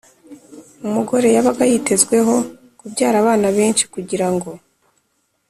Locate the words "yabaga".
1.35-1.63